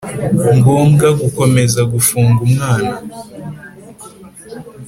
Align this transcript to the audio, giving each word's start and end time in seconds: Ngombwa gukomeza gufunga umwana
Ngombwa 0.57 1.07
gukomeza 1.21 1.81
gufunga 1.93 2.39
umwana 2.47 2.91